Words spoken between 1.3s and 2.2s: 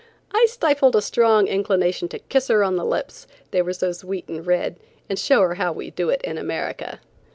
inclination to